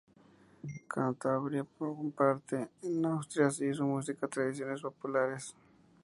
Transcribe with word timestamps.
Cantabria 0.87 1.63
comparte 1.77 2.69
con 2.81 3.05
Asturias 3.05 3.61
su 3.77 3.83
música 3.85 4.25
y 4.25 4.29
tradiciones 4.31 4.81
populares. 4.81 5.53